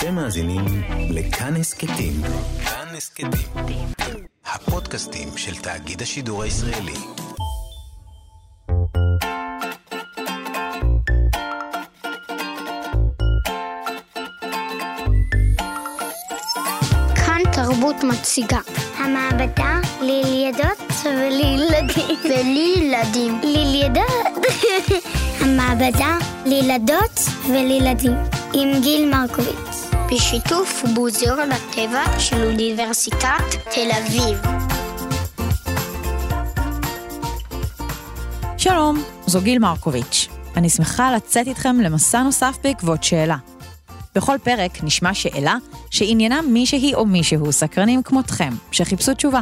אתם 0.00 0.14
מאזינים 0.14 0.64
לכאן 1.10 1.56
הסכתים. 1.56 2.12
כאן 2.64 2.96
הסכתים. 2.96 3.30
הפודקאסטים 4.46 5.28
של 5.36 5.54
תאגיד 5.54 6.02
השידור 6.02 6.42
הישראלי. 6.42 6.94
כאן 17.14 17.42
תרבות 17.52 17.96
מציגה. 18.04 18.60
המעבדה 18.96 19.80
לילדות 20.00 20.92
ולילדים. 21.04 22.18
ולילדים. 22.30 23.40
לילדות. 23.42 24.46
המעבדה 25.40 26.18
לילדות 26.46 27.20
ולילדים. 27.48 28.16
עם 28.54 28.80
גיל 28.82 29.10
מרקוביץ. 29.10 29.69
בשיתוף 30.12 30.84
מוזיאון 30.94 31.52
הטבע 31.52 32.18
של 32.18 32.44
אוניברסיטת 32.44 33.44
תל 33.74 33.90
אביב. 33.98 34.38
שלום, 38.58 39.02
זו 39.26 39.40
גיל 39.40 39.58
מרקוביץ'. 39.58 40.28
אני 40.56 40.70
שמחה 40.70 41.12
לצאת 41.16 41.46
איתכם 41.46 41.80
למסע 41.80 42.22
נוסף 42.22 42.56
בעקבות 42.64 43.04
שאלה. 43.04 43.36
בכל 44.14 44.36
פרק 44.42 44.84
נשמע 44.84 45.14
שאלה 45.14 45.56
שעניינה 45.90 46.42
מישהי 46.42 46.94
או 46.94 47.06
מישהו 47.06 47.52
סקרנים 47.52 48.02
כמותכם, 48.02 48.52
שחיפשו 48.72 49.14
תשובה. 49.14 49.40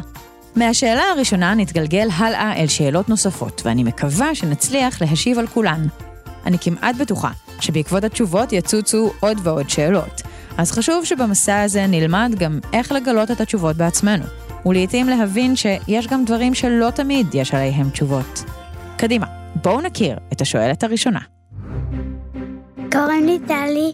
מהשאלה 0.57 1.03
הראשונה 1.03 1.55
נתגלגל 1.55 2.09
הלאה 2.17 2.57
אל 2.57 2.67
שאלות 2.67 3.09
נוספות, 3.09 3.63
ואני 3.65 3.85
מקווה 3.85 4.35
שנצליח 4.35 5.03
להשיב 5.03 5.39
על 5.39 5.47
כולן. 5.47 5.87
אני 6.47 6.59
כמעט 6.61 6.97
בטוחה 6.97 7.31
שבעקבות 7.61 8.05
התשובות 8.05 8.53
יצוצו 8.53 9.13
עוד 9.21 9.39
ועוד 9.43 9.71
שאלות, 9.71 10.23
אז 10.59 10.73
חשוב 10.73 11.05
שבמסע 11.05 11.61
הזה 11.61 11.87
נלמד 11.87 12.35
גם 12.39 12.59
איך 12.73 12.93
לגלות 12.93 13.31
את 13.31 13.41
התשובות 13.41 13.77
בעצמנו, 13.77 14.25
ולעיתים 14.67 15.09
להבין 15.09 15.57
שיש 15.57 16.07
גם 16.07 16.25
דברים 16.25 16.55
שלא 16.55 16.91
תמיד 16.91 17.27
יש 17.35 17.55
עליהם 17.55 17.91
תשובות. 17.91 18.45
קדימה, 18.97 19.27
בואו 19.63 19.81
נכיר 19.81 20.17
את 20.33 20.41
השואלת 20.41 20.85
הראשונה. 20.85 21.21
קוראים 22.93 23.27
לי 23.27 23.39
טלי, 23.47 23.93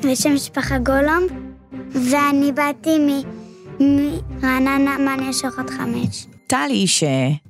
ושם 0.00 0.34
משפחה 0.34 0.78
גולום, 0.78 1.22
ואני 2.10 2.52
באתי 2.52 3.22
מרעננה 3.80 4.98
מניה 4.98 5.32
שוחט 5.32 5.70
חמש. 5.70 6.26
טלי, 6.46 6.86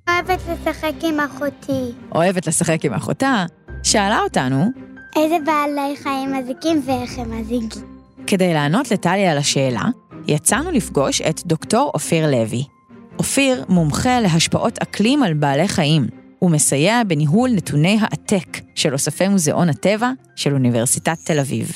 אוהבת 0.09 0.41
לשחק 0.49 0.93
עם 1.03 1.21
אחותי. 1.21 1.93
שאוהבת 2.13 2.47
לשחק 2.47 2.85
עם 2.85 2.95
אחותה, 2.95 3.45
שאלה 3.83 4.21
אותנו, 4.21 4.65
איזה 5.17 5.37
בעלי 5.47 5.97
חיים 6.03 6.33
מזיקים 6.33 6.83
ואיך 6.87 7.19
הם 7.19 7.41
מזיקים. 7.41 7.90
כדי 8.31 8.55
לענות 8.55 8.91
לטלי 8.91 9.27
על 9.27 9.39
השאלה, 9.39 9.85
יצאנו 10.27 10.71
לפגוש 10.71 11.21
את 11.21 11.41
דוקטור 11.47 11.91
אופיר 11.95 12.31
לוי. 12.31 12.65
אופיר 13.19 13.65
מומחה 13.69 14.21
להשפעות 14.21 14.79
אקלים 14.79 15.23
על 15.23 15.35
בעלי 15.35 15.69
חיים. 15.69 16.07
הוא 16.39 16.51
מסייע 16.51 17.03
בניהול 17.07 17.51
נתוני 17.51 17.99
העתק 18.01 18.61
של 18.75 18.93
אוספי 18.93 19.29
מוזיאון 19.29 19.69
הטבע 19.69 20.11
של 20.37 20.53
אוניברסיטת 20.53 21.17
תל 21.25 21.39
אביב. 21.39 21.73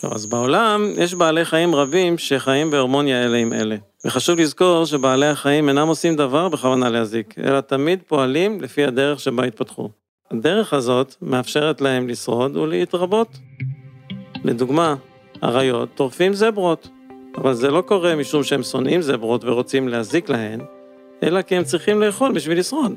טוב, 0.00 0.12
אז 0.12 0.26
בעולם 0.26 0.92
יש 0.96 1.14
בעלי 1.14 1.44
חיים 1.44 1.74
רבים 1.74 2.18
שחיים 2.18 2.70
בהרמוניה 2.70 3.24
אלה 3.24 3.38
עם 3.38 3.52
אלה. 3.52 3.76
וחשוב 4.04 4.38
לזכור 4.38 4.84
שבעלי 4.86 5.26
החיים 5.26 5.68
אינם 5.68 5.88
עושים 5.88 6.16
דבר 6.16 6.48
בכוונה 6.48 6.90
להזיק, 6.90 7.34
אלא 7.38 7.60
תמיד 7.60 7.98
פועלים 8.06 8.60
לפי 8.60 8.84
הדרך 8.84 9.20
שבה 9.20 9.44
התפתחו. 9.44 9.88
הדרך 10.30 10.72
הזאת 10.72 11.14
מאפשרת 11.22 11.80
להם 11.80 12.08
לשרוד 12.08 12.56
ולהתרבות. 12.56 13.28
לדוגמה, 14.44 14.94
אריות 15.44 15.88
טורפים 15.94 16.34
זברות, 16.34 16.88
אבל 17.36 17.54
זה 17.54 17.70
לא 17.70 17.80
קורה 17.80 18.16
משום 18.16 18.42
שהם 18.42 18.62
שונאים 18.62 19.02
זברות 19.02 19.44
ורוצים 19.44 19.88
להזיק 19.88 20.28
להן, 20.28 20.60
אלא 21.22 21.42
כי 21.42 21.56
הם 21.56 21.64
צריכים 21.64 22.00
לאכול 22.00 22.32
בשביל 22.32 22.58
לשרוד. 22.58 22.94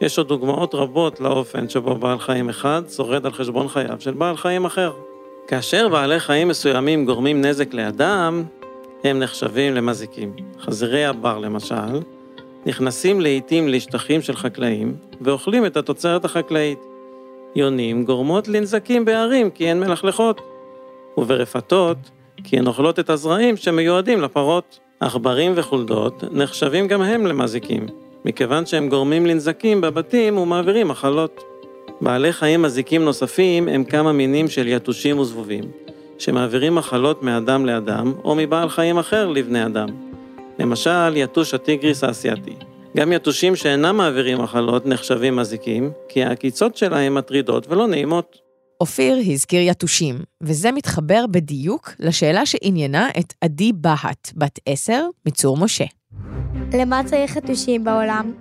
יש 0.00 0.18
עוד 0.18 0.28
דוגמאות 0.28 0.74
רבות 0.74 1.20
לאופן 1.20 1.68
שבו 1.68 1.94
בעל 1.94 2.18
חיים 2.18 2.48
אחד 2.48 2.82
שורד 2.96 3.26
על 3.26 3.32
חשבון 3.32 3.68
חייו 3.68 3.96
של 3.98 4.14
בעל 4.14 4.36
חיים 4.36 4.64
אחר. 4.64 4.92
כאשר 5.46 5.88
בעלי 5.88 6.20
חיים 6.20 6.48
מסוימים 6.48 7.06
גורמים 7.06 7.44
נזק 7.44 7.74
לאדם, 7.74 8.44
הם 9.04 9.18
נחשבים 9.18 9.74
למזיקים. 9.74 10.32
חזירי 10.60 11.04
הבר 11.04 11.38
למשל, 11.38 12.00
נכנסים 12.66 13.20
לעיתים 13.20 13.68
לשטחים 13.68 14.22
של 14.22 14.36
חקלאים 14.36 14.94
ואוכלים 15.20 15.66
את 15.66 15.76
התוצרת 15.76 16.24
החקלאית. 16.24 16.78
יונים 17.56 18.04
גורמות 18.04 18.48
לנזקים 18.48 19.04
בערים 19.04 19.50
כי 19.50 19.68
הן 19.68 19.80
מלכלכות, 19.80 20.40
וברפתות 21.20 21.96
כי 22.44 22.58
הן 22.58 22.66
אוכלות 22.66 22.98
את 22.98 23.10
הזרעים 23.10 23.56
שמיועדים 23.56 24.20
לפרות. 24.20 24.78
עכברים 25.00 25.52
וחולדות 25.56 26.24
נחשבים 26.32 26.88
גם 26.88 27.02
הם 27.02 27.26
למזיקים, 27.26 27.86
מכיוון 28.24 28.66
שהם 28.66 28.88
גורמים 28.88 29.26
לנזקים 29.26 29.80
בבתים 29.80 30.38
ומעבירים 30.38 30.88
מחלות. 30.88 31.44
בעלי 32.00 32.32
חיים 32.32 32.62
מזיקים 32.62 33.04
נוספים 33.04 33.68
הם 33.68 33.84
כמה 33.84 34.12
מינים 34.12 34.48
של 34.48 34.68
יתושים 34.68 35.18
וזבובים, 35.18 35.64
שמעבירים 36.18 36.74
מחלות 36.74 37.22
מאדם 37.22 37.66
לאדם 37.66 38.12
או 38.24 38.34
מבעל 38.34 38.68
חיים 38.68 38.98
אחר 38.98 39.28
לבני 39.28 39.66
אדם. 39.66 39.88
למשל, 40.58 41.16
יתוש 41.16 41.54
הטיגריס 41.54 42.04
האסייתי. 42.04 42.54
גם 42.96 43.12
יתושים 43.12 43.56
שאינם 43.56 43.96
מעבירים 43.96 44.42
מחלות 44.42 44.86
נחשבים 44.86 45.36
מזיקים, 45.36 45.92
כי 46.08 46.24
העקיצות 46.24 46.76
שלהם 46.76 47.14
מטרידות 47.14 47.66
ולא 47.68 47.86
נעימות. 47.86 48.49
אופיר 48.80 49.18
הזכיר 49.32 49.60
יתושים, 49.60 50.18
וזה 50.42 50.72
מתחבר 50.72 51.24
בדיוק 51.30 51.90
לשאלה 51.98 52.46
שעניינה 52.46 53.08
את 53.18 53.34
עדי 53.40 53.72
בהט, 53.72 54.32
בת 54.36 54.58
עשר, 54.66 55.06
מצור 55.26 55.56
משה. 55.56 55.84
למה 56.72 57.00
צריך 57.04 57.36
יתושים 57.36 57.84
בעולם? 57.84 58.32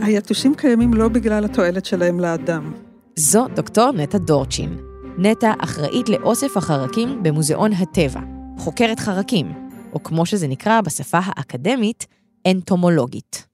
היתושים 0.00 0.54
קיימים 0.54 0.94
לא 0.94 1.08
בגלל 1.08 1.44
התועלת 1.44 1.84
שלהם 1.84 2.20
לאדם. 2.20 2.72
זו 3.16 3.46
דוקטור 3.54 3.92
נטע 3.92 4.18
דורצ'ין. 4.18 4.76
נטע 5.18 5.52
אחראית 5.58 6.08
לאוסף 6.08 6.56
החרקים 6.56 7.22
במוזיאון 7.22 7.72
הטבע, 7.72 8.20
חוקרת 8.58 9.00
חרקים, 9.00 9.52
או 9.92 10.02
כמו 10.02 10.26
שזה 10.26 10.48
נקרא 10.48 10.80
בשפה 10.80 11.18
האקדמית, 11.22 12.06
אנטומולוגית. 12.48 13.46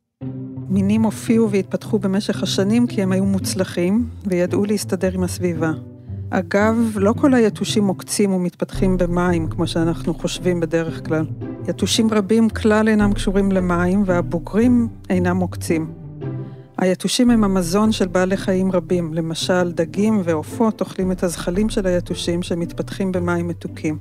מינים 0.69 1.03
הופיעו 1.03 1.51
והתפתחו 1.51 1.99
במשך 1.99 2.43
השנים 2.43 2.87
כי 2.87 3.03
הם 3.03 3.13
היו 3.13 3.25
מוצלחים 3.25 4.09
וידעו 4.27 4.65
להסתדר 4.65 5.13
עם 5.13 5.23
הסביבה. 5.23 5.73
אגב, 6.31 6.77
לא 6.97 7.13
כל 7.13 7.35
היתושים 7.35 7.85
מוקצים 7.85 8.33
ומתפתחים 8.33 8.97
במים, 8.97 9.49
כמו 9.49 9.67
שאנחנו 9.67 10.15
חושבים 10.15 10.61
בדרך 10.61 11.07
כלל. 11.07 11.27
יתושים 11.69 12.09
רבים 12.11 12.49
כלל 12.49 12.89
אינם 12.89 13.13
קשורים 13.13 13.53
למים, 13.53 14.03
והבוגרים 14.07 14.89
אינם 15.11 15.37
מוקצים. 15.37 15.93
היתושים 16.79 17.31
הם 17.31 17.45
המזון 17.45 17.93
של 17.93 18.07
בעלי 18.07 18.37
חיים 18.37 18.73
רבים, 18.73 19.15
למשל 19.15 19.73
דגים 19.73 20.21
ועופות 20.25 20.81
אוכלים 20.81 21.13
את 21.13 21.23
הזחלים 21.23 21.69
של 21.69 21.87
היתושים 21.87 22.43
שמתפתחים 22.43 23.13
במים 23.13 23.49
מתוקים. 23.49 23.99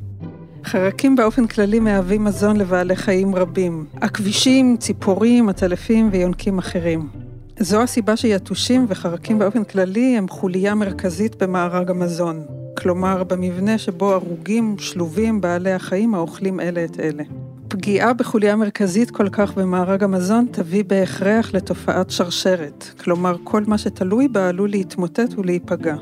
חרקים 0.65 1.15
באופן 1.15 1.47
כללי 1.47 1.79
מהווים 1.79 2.23
מזון 2.23 2.57
לבעלי 2.57 2.95
חיים 2.95 3.35
רבים, 3.35 3.85
עכבישים, 4.01 4.77
ציפורים, 4.77 5.49
עטלפים 5.49 6.09
ויונקים 6.11 6.57
אחרים. 6.57 7.26
זו 7.59 7.81
הסיבה 7.81 8.17
שיתושים 8.17 8.85
וחרקים 8.89 9.39
באופן 9.39 9.63
כללי 9.63 10.17
הם 10.17 10.27
חוליה 10.27 10.75
מרכזית 10.75 11.35
במארג 11.43 11.89
המזון, 11.89 12.45
כלומר 12.77 13.23
במבנה 13.23 13.77
שבו 13.77 14.11
ערוגים 14.13 14.75
שלובים 14.79 15.41
בעלי 15.41 15.71
החיים 15.71 16.15
האוכלים 16.15 16.59
אלה 16.59 16.85
את 16.85 16.99
אלה. 16.99 17.23
פגיעה 17.67 18.13
בחוליה 18.13 18.55
מרכזית 18.55 19.11
כל 19.11 19.29
כך 19.29 19.53
במארג 19.53 20.03
המזון 20.03 20.45
תביא 20.51 20.83
בהכרח 20.83 21.53
לתופעת 21.53 22.09
שרשרת, 22.09 22.85
כלומר 23.03 23.35
כל 23.43 23.63
מה 23.67 23.77
שתלוי 23.77 24.27
בה 24.27 24.49
עלול 24.49 24.69
להתמוטט 24.69 25.33
ולהיפגע. 25.37 25.95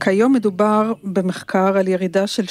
כיום 0.00 0.32
מדובר 0.32 0.92
במחקר 1.04 1.78
על 1.78 1.88
ירידה 1.88 2.26
של 2.26 2.44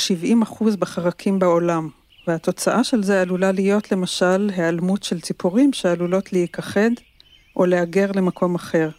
70% 0.44 0.78
בחרקים 0.80 1.40
בעולם, 1.40 1.90
והתוצאה 2.28 2.84
של 2.84 3.04
זה 3.04 3.22
עלולה 3.22 3.52
להיות 3.52 3.92
למשל 3.92 4.50
היעלמות 4.56 5.04
של 5.04 5.22
ציפורים 5.22 5.74
שעלולות 5.74 6.34
להיכחד 6.34 6.92
או 7.58 7.66
להגר 7.66 8.12
למקום 8.16 8.56
אחר. 8.56 8.90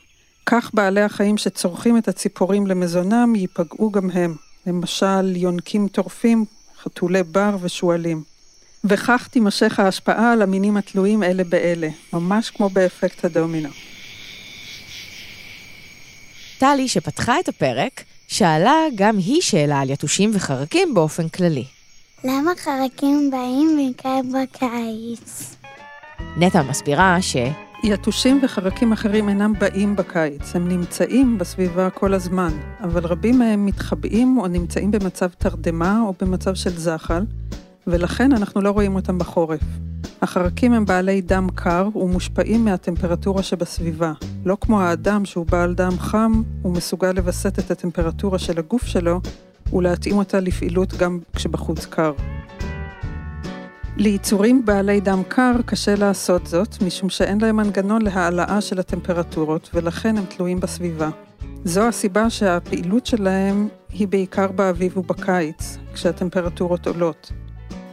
כך 0.47 0.71
בעלי 0.75 1.03
החיים 1.03 1.39
שצורכים 1.39 1.99
את 1.99 2.09
הציפורים 2.09 2.67
למזונם 2.67 3.35
ייפגעו 3.37 3.91
גם 3.91 4.11
הם, 4.11 4.35
למשל 4.67 5.37
יונקים 5.37 5.89
טורפים, 5.89 6.45
חתולי 6.83 7.23
בר 7.23 7.57
ושועלים. 7.61 8.23
וכך 8.85 9.29
תימשך 9.31 9.81
ההשפעה 9.81 10.33
על 10.33 10.43
המינים 10.43 10.77
התלויים 10.77 11.23
אלה 11.23 11.45
באלה, 11.45 11.89
ממש 12.13 12.51
כמו 12.51 12.69
באפקט 12.69 13.25
הדומינו. 13.25 13.69
טלי, 16.59 16.89
שפתחה 16.89 17.41
את 17.41 17.49
הפרק, 17.49 18.05
שאלה 18.29 18.75
גם 18.95 19.19
היא 19.19 19.41
שאלה 19.41 19.81
על 19.81 19.91
יתושים 19.91 20.31
וחרקים 20.35 20.95
באופן 20.95 21.29
כללי. 21.29 21.65
למה 22.25 22.53
חרקים 22.57 23.31
באים 23.31 23.77
בעיקר 23.77 24.21
בקיץ? 24.35 25.57
נטע 26.37 26.63
מסבירה 26.63 27.23
ש... 27.23 27.37
יתושים 27.83 28.41
וחרקים 28.43 28.93
אחרים 28.93 29.29
אינם 29.29 29.53
באים 29.59 29.97
בקיץ, 29.97 30.57
הם 30.57 30.69
נמצאים 30.69 31.39
בסביבה 31.39 31.91
כל 31.91 32.15
הזמן, 32.15 32.51
אבל 32.81 33.07
רבים 33.07 33.39
מהם 33.39 33.67
מתחבאים 33.67 34.39
או 34.39 34.49
נמצאים 34.49 34.91
במצב 34.91 35.29
תרדמה 35.39 36.01
או 36.01 36.15
במצב 36.21 36.55
של 36.55 36.79
זחל, 36.79 37.23
ולכן 37.87 38.33
אנחנו 38.33 38.61
לא 38.61 38.71
רואים 38.71 38.95
אותם 38.95 39.19
בחורף. 39.19 39.61
החרקים 40.23 40.73
הם 40.73 40.85
בעלי 40.85 41.21
דם 41.21 41.47
קר 41.55 41.89
ומושפעים 41.95 42.65
מהטמפרטורה 42.65 43.43
שבסביבה. 43.43 44.13
לא 44.45 44.57
כמו 44.61 44.81
האדם 44.81 45.25
שהוא 45.25 45.47
בעל 45.47 45.75
דם 45.75 45.99
חם, 45.99 46.43
הוא 46.63 46.73
מסוגל 46.73 47.13
לווסת 47.13 47.59
את 47.59 47.71
הטמפרטורה 47.71 48.39
של 48.39 48.59
הגוף 48.59 48.85
שלו 48.85 49.21
ולהתאים 49.73 50.17
אותה 50.17 50.41
לפעילות 50.41 50.95
גם 50.95 51.19
כשבחוץ 51.35 51.87
קר. 51.87 52.13
ליצורים 54.01 54.65
בעלי 54.65 55.01
דם 55.01 55.23
קר 55.29 55.53
קשה 55.67 55.95
לעשות 55.95 56.47
זאת, 56.47 56.83
משום 56.83 57.09
שאין 57.09 57.41
להם 57.41 57.57
מנגנון 57.57 58.03
להעלאה 58.03 58.61
של 58.61 58.79
הטמפרטורות, 58.79 59.71
ולכן 59.75 60.17
הם 60.17 60.25
תלויים 60.25 60.61
בסביבה. 60.61 61.11
זו 61.65 61.89
הסיבה 61.89 62.31
שהפעילות 62.31 63.07
שלהם 63.07 63.69
היא 63.91 64.09
בעיקר 64.09 64.53
באביב 64.53 64.99
ובקיץ, 64.99 65.79
כשהטמפרטורות 65.95 66.87
עולות. 66.87 67.33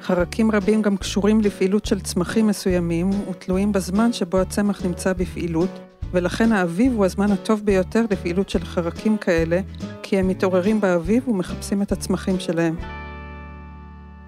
חרקים 0.01 0.51
רבים 0.51 0.81
גם 0.81 0.97
קשורים 0.97 1.41
לפעילות 1.41 1.85
של 1.85 1.99
צמחים 1.99 2.47
מסוימים 2.47 3.09
ותלויים 3.29 3.71
בזמן 3.71 4.13
שבו 4.13 4.37
הצמח 4.37 4.85
נמצא 4.85 5.13
בפעילות, 5.13 5.79
ולכן 6.11 6.51
האביב 6.51 6.93
הוא 6.93 7.05
הזמן 7.05 7.31
הטוב 7.31 7.61
ביותר 7.63 8.05
לפעילות 8.11 8.49
של 8.49 8.65
חרקים 8.65 9.17
כאלה, 9.17 9.59
כי 10.03 10.17
הם 10.17 10.27
מתעוררים 10.27 10.81
באביב 10.81 11.29
ומחפשים 11.29 11.81
את 11.81 11.91
הצמחים 11.91 12.39
שלהם. 12.39 13.04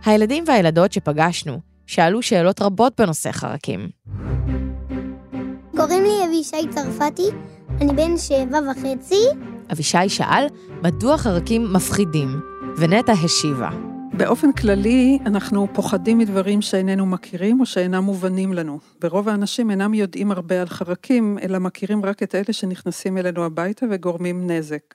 הילדים 0.07 0.43
והילדות 0.47 0.93
שפגשנו 0.93 1.59
שאלו 1.87 2.21
שאלות 2.21 2.61
רבות 2.61 3.01
בנושא 3.01 3.31
חרקים. 3.31 3.89
קוראים 5.77 6.03
לי 6.03 6.25
אבישי 6.25 6.67
צרפתי, 6.69 7.29
אני 7.81 7.93
בן 7.93 8.17
שבע 8.17 8.59
וחצי. 8.71 9.21
אבישי 9.71 10.09
שאל 10.09 10.45
מדוע 10.83 11.17
חרקים 11.17 11.73
מפחידים, 11.73 12.39
ונטע 12.77 13.11
השיבה. 13.11 13.69
באופן 14.13 14.51
כללי, 14.51 15.19
אנחנו 15.25 15.67
פוחדים 15.73 16.17
מדברים 16.17 16.61
שאיננו 16.61 17.05
מכירים 17.05 17.59
או 17.59 17.65
שאינם 17.65 18.03
מובנים 18.03 18.53
לנו. 18.53 18.79
ורוב 19.03 19.29
האנשים 19.29 19.71
אינם 19.71 19.93
יודעים 19.93 20.31
הרבה 20.31 20.61
על 20.61 20.67
חרקים, 20.67 21.37
אלא 21.41 21.59
מכירים 21.59 22.05
רק 22.05 22.23
את 22.23 22.35
אלה 22.35 22.43
שנכנסים 22.51 23.17
אלינו 23.17 23.45
הביתה 23.45 23.85
וגורמים 23.91 24.49
נזק. 24.49 24.93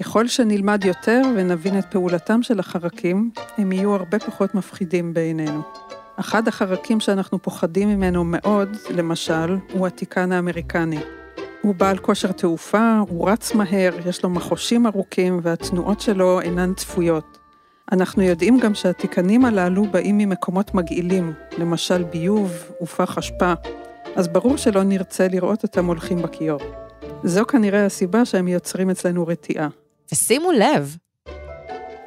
ככל 0.00 0.28
שנלמד 0.28 0.84
יותר 0.84 1.22
ונבין 1.36 1.78
את 1.78 1.84
פעולתם 1.90 2.42
של 2.42 2.60
החרקים, 2.60 3.30
הם 3.58 3.72
יהיו 3.72 3.94
הרבה 3.94 4.18
פחות 4.18 4.54
מפחידים 4.54 5.14
בעינינו. 5.14 5.62
אחד 6.16 6.48
החרקים 6.48 7.00
שאנחנו 7.00 7.42
פוחדים 7.42 7.88
ממנו 7.88 8.24
מאוד, 8.24 8.68
למשל, 8.90 9.56
הוא 9.72 9.86
התיקן 9.86 10.32
האמריקני. 10.32 10.98
הוא 11.62 11.74
בעל 11.74 11.98
כושר 11.98 12.32
תעופה, 12.32 12.98
הוא 13.08 13.30
רץ 13.30 13.54
מהר, 13.54 14.08
יש 14.08 14.24
לו 14.24 14.30
מחושים 14.30 14.86
ארוכים 14.86 15.40
והתנועות 15.42 16.00
שלו 16.00 16.40
אינן 16.40 16.74
צפויות. 16.74 17.38
אנחנו 17.92 18.22
יודעים 18.22 18.58
גם 18.58 18.74
שהתיקנים 18.74 19.44
הללו 19.44 19.84
באים 19.84 20.18
ממקומות 20.18 20.74
מגעילים, 20.74 21.32
למשל 21.58 22.02
ביוב 22.02 22.52
ופח 22.82 23.18
אשפה, 23.18 23.52
אז 24.16 24.28
ברור 24.28 24.56
שלא 24.56 24.82
נרצה 24.82 25.28
לראות 25.28 25.62
אותם 25.62 25.86
הולכים 25.86 26.22
בכיור. 26.22 26.60
זו 27.24 27.46
כנראה 27.46 27.86
הסיבה 27.86 28.24
שהם 28.24 28.48
יוצרים 28.48 28.90
אצלנו 28.90 29.26
רתיעה. 29.26 29.68
ושימו 30.12 30.52
לב, 30.52 30.96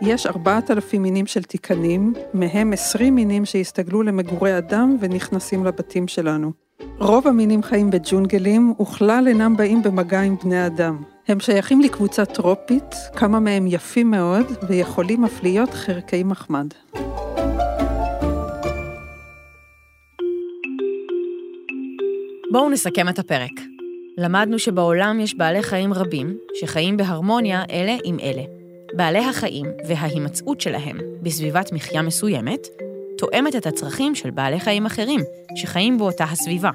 יש 0.02 0.26
4,000 0.26 1.02
מינים 1.02 1.28
של 1.28 1.44
תיקנים, 1.44 2.14
מהם 2.34 2.74
20 2.74 3.16
מינים 3.16 3.46
שהסתגלו 3.46 4.04
למגורי 4.04 4.58
אדם 4.58 4.98
ונכנסים 5.00 5.66
לבתים 5.66 6.08
שלנו. 6.08 6.52
רוב 6.98 7.28
המינים 7.28 7.64
חיים 7.64 7.90
בג'ונגלים, 7.90 8.74
וכלל 8.82 9.28
אינם 9.28 9.58
באים 9.58 9.84
במגע 9.84 10.22
עם 10.22 10.36
בני 10.44 10.66
אדם. 10.66 11.04
הם 11.28 11.40
שייכים 11.40 11.82
לקבוצה 11.82 12.26
טרופית, 12.26 12.96
כמה 13.16 13.40
מהם 13.40 13.68
יפים 13.68 14.12
מאוד, 14.12 14.46
ויכולים 14.70 15.26
אף 15.26 15.44
להיות 15.44 15.74
חרקי 15.74 16.24
מחמד. 16.24 16.68
בואו 22.52 22.70
נסכם 22.70 23.10
את 23.10 23.20
הפרק. 23.20 23.69
למדנו 24.20 24.60
שבעולם 24.60 25.20
יש 25.20 25.36
בעלי 25.36 25.64
חיים 25.64 25.94
רבים 25.94 26.38
שחיים 26.60 26.98
בהרמוניה 26.98 27.64
אלה 27.72 27.96
עם 28.04 28.20
אלה. 28.20 28.42
בעלי 28.94 29.26
החיים 29.26 29.66
וההימצאות 29.88 30.62
שלהם 30.62 30.98
בסביבת 31.22 31.72
מחיה 31.72 32.02
מסוימת 32.02 32.68
תואמת 33.18 33.56
את 33.56 33.66
הצרכים 33.66 34.16
של 34.16 34.30
בעלי 34.30 34.60
חיים 34.60 34.86
אחרים 34.86 35.22
שחיים 35.56 35.98
באותה 35.98 36.24
הסביבה. 36.24 36.70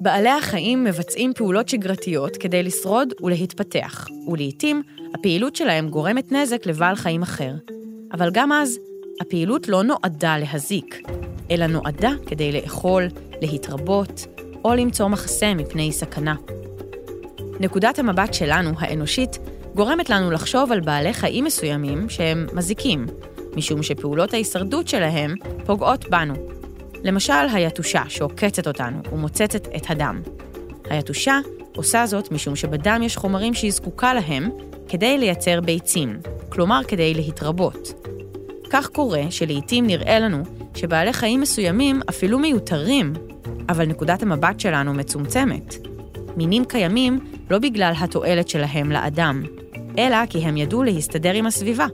בעלי 0.00 0.30
החיים 0.30 0.84
מבצעים 0.84 1.32
פעולות 1.34 1.68
שגרתיות 1.68 2.36
כדי 2.36 2.62
לשרוד 2.62 3.12
ולהתפתח, 3.22 4.06
ולעיתים 4.28 4.82
הפעילות 5.14 5.56
שלהם 5.56 5.88
גורמת 5.88 6.32
נזק 6.32 6.66
לבעל 6.66 6.96
חיים 6.96 7.22
אחר. 7.22 7.52
אבל 8.12 8.30
גם 8.32 8.52
אז, 8.52 8.78
הפעילות 9.20 9.68
לא 9.68 9.82
נועדה 9.82 10.38
להזיק, 10.38 11.00
אלא 11.50 11.66
נועדה 11.66 12.12
כדי 12.26 12.52
לאכול, 12.52 13.08
להתרבות, 13.42 14.37
או 14.64 14.74
למצוא 14.74 15.08
מחסה 15.08 15.54
מפני 15.54 15.92
סכנה. 15.92 16.34
נקודת 17.60 17.98
המבט 17.98 18.34
שלנו, 18.34 18.70
האנושית, 18.78 19.38
גורמת 19.74 20.10
לנו 20.10 20.30
לחשוב 20.30 20.72
על 20.72 20.80
בעלי 20.80 21.12
חיים 21.12 21.44
מסוימים 21.44 22.08
שהם 22.08 22.46
מזיקים, 22.52 23.06
משום 23.56 23.82
שפעולות 23.82 24.32
ההישרדות 24.32 24.88
שלהם 24.88 25.34
פוגעות 25.66 26.08
בנו. 26.08 26.34
למשל, 27.04 27.32
היתושה 27.52 28.02
שעוקצת 28.08 28.66
אותנו 28.66 28.98
ומוצצת 29.12 29.66
את 29.76 29.90
הדם. 29.90 30.22
היתושה 30.90 31.38
עושה 31.76 32.06
זאת 32.06 32.32
משום 32.32 32.56
שבדם 32.56 33.00
יש 33.04 33.16
חומרים 33.16 33.54
שהיא 33.54 33.72
זקוקה 33.72 34.14
להם 34.14 34.50
כדי 34.88 35.18
לייצר 35.18 35.60
ביצים, 35.60 36.18
כלומר 36.48 36.80
כדי 36.88 37.14
להתרבות. 37.14 37.92
כך 38.70 38.86
קורה 38.86 39.22
שלעיתים 39.30 39.86
נראה 39.86 40.18
לנו 40.20 40.42
שבעלי 40.74 41.12
חיים 41.12 41.40
מסוימים 41.40 42.00
אפילו 42.08 42.38
מיותרים, 42.38 43.12
אבל 43.68 43.86
נקודת 43.86 44.22
המבט 44.22 44.60
שלנו 44.60 44.94
מצומצמת. 44.94 45.74
מינים 46.36 46.64
קיימים 46.64 47.18
לא 47.50 47.58
בגלל 47.58 47.92
התועלת 48.00 48.48
שלהם 48.48 48.92
לאדם, 48.92 49.42
אלא 49.98 50.26
כי 50.26 50.38
הם 50.38 50.56
ידעו 50.56 50.82
להסתדר 50.82 51.34
עם 51.34 51.46
הסביבה. 51.46 51.86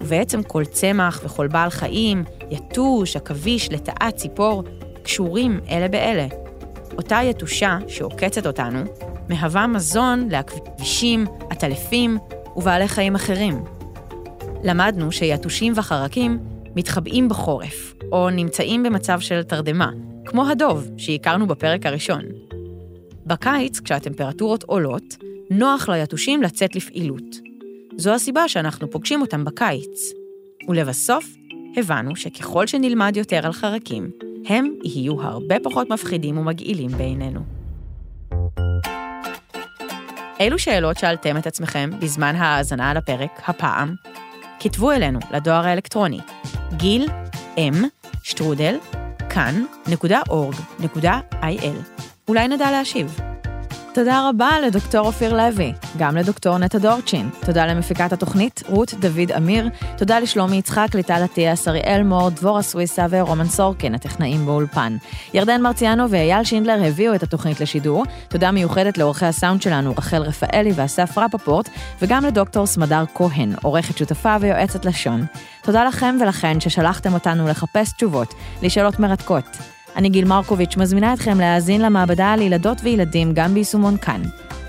ובעצם 0.00 0.42
כל 0.42 0.64
צמח 0.64 1.20
וכל 1.24 1.46
בעל 1.46 1.70
חיים, 1.70 2.24
יתוש, 2.50 3.16
עכביש, 3.16 3.68
לטאה, 3.72 4.10
ציפור, 4.10 4.62
קשורים 5.02 5.60
אלה 5.70 5.88
באלה. 5.88 6.26
אותה 6.96 7.20
יתושה 7.22 7.78
שעוקצת 7.88 8.46
אותנו, 8.46 8.82
מהווה 9.28 9.66
מזון 9.66 10.28
לעכבישים, 10.30 11.24
עטלפים 11.50 12.18
ובעלי 12.56 12.88
חיים 12.88 13.14
אחרים. 13.14 13.64
למדנו 14.64 15.12
שיתושים 15.12 15.72
וחרקים 15.76 16.38
מתחבאים 16.76 17.28
בחורף, 17.28 17.94
או 18.12 18.30
נמצאים 18.30 18.82
במצב 18.82 19.20
של 19.20 19.42
תרדמה, 19.42 19.90
כמו 20.26 20.48
הדוב 20.48 20.88
שהכרנו 20.96 21.46
בפרק 21.46 21.86
הראשון. 21.86 22.22
בקיץ, 23.26 23.80
כשהטמפרטורות 23.80 24.62
עולות, 24.62 25.16
נוח 25.50 25.88
ליתושים 25.88 26.42
לצאת 26.42 26.76
לפעילות. 26.76 27.36
זו 27.96 28.14
הסיבה 28.14 28.48
שאנחנו 28.48 28.90
פוגשים 28.90 29.20
אותם 29.20 29.44
בקיץ. 29.44 30.12
ולבסוף, 30.68 31.24
הבנו 31.76 32.16
שככל 32.16 32.66
שנלמד 32.66 33.16
יותר 33.16 33.46
על 33.46 33.52
חרקים, 33.52 34.10
הם 34.46 34.74
יהיו 34.84 35.22
הרבה 35.22 35.56
פחות 35.62 35.90
מפחידים 35.90 36.38
ומגעילים 36.38 36.90
בעינינו. 36.90 37.40
אילו 40.40 40.58
שאלות 40.58 40.98
שאלתם 40.98 41.36
את 41.36 41.46
עצמכם 41.46 41.90
בזמן 42.00 42.36
האזנה 42.36 42.94
לפרק 42.94 43.40
הפעם? 43.46 43.94
כתבו 44.60 44.92
אלינו 44.92 45.18
לדואר 45.32 45.66
האלקטרוני 45.66 46.20
גיל 46.76 47.08
m 47.56 47.76
שטרודל 48.22 48.76
כאן.org.il. 49.34 50.86
אולי 52.28 52.48
נדע 52.48 52.70
להשיב. 52.70 53.20
תודה 53.94 54.28
רבה 54.28 54.50
לדוקטור 54.66 55.06
אופיר 55.06 55.36
לוי, 55.36 55.72
גם 55.98 56.16
לדוקטור 56.16 56.58
נטע 56.58 56.78
דורצ'ין. 56.78 57.30
תודה 57.46 57.66
למפיקת 57.66 58.12
התוכנית, 58.12 58.62
רות 58.68 58.94
דוד 58.94 59.32
אמיר. 59.36 59.68
תודה 59.96 60.20
לשלומי 60.20 60.56
יצחק, 60.56 60.88
ליטל 60.94 61.24
אטיאס, 61.24 61.68
אריאל 61.68 62.02
מור, 62.02 62.30
דבורה 62.30 62.62
סוויסה 62.62 63.06
ורומן 63.10 63.48
סורקין, 63.48 63.94
הטכנאים 63.94 64.46
באולפן. 64.46 64.96
ירדן 65.34 65.62
מרציאנו 65.62 66.10
ואייל 66.10 66.44
שינדלר 66.44 66.84
הביאו 66.84 67.14
את 67.14 67.22
התוכנית 67.22 67.60
לשידור. 67.60 68.04
תודה 68.28 68.50
מיוחדת 68.50 68.98
לעורכי 68.98 69.26
הסאונד 69.26 69.62
שלנו, 69.62 69.94
רחל 69.98 70.22
רפאלי 70.22 70.72
ואסף 70.74 71.18
רפפורט, 71.18 71.68
וגם 72.02 72.24
לדוקטור 72.24 72.66
סמדר 72.66 73.04
כהן, 73.14 73.54
עורכת 73.62 73.98
שותפה 73.98 74.36
ויועצת 74.40 74.84
לשון. 74.84 75.26
תודה 75.64 75.84
לכם 75.84 76.16
ולכן 76.20 76.60
ששלחתם 76.60 77.14
אותנו 77.14 77.48
לחפש 77.48 77.92
תשובות 77.92 78.34
לשאלות 78.62 78.98
מרתקות. 79.00 79.44
אני 79.96 80.08
גיל 80.08 80.24
מרקוביץ', 80.24 80.76
מזמינה 80.76 81.14
אתכם 81.14 81.40
להאזין 81.40 81.80
למעבדה 81.80 82.32
על 82.32 82.40
ילדות 82.40 82.78
וילדים 82.82 83.32
גם 83.34 83.54
ביישומון 83.54 83.96
כאן. 83.96 84.22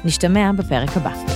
נשתמע 0.05 0.51
בפרק 0.51 0.97
הבא. 0.97 1.34